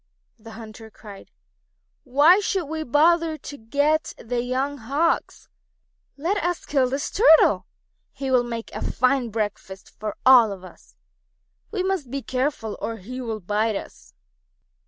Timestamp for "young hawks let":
4.41-6.37